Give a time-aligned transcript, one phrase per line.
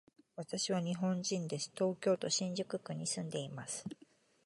[0.35, 1.71] 私は日本人です。
[1.75, 3.85] 東京都新宿区に住んでいます。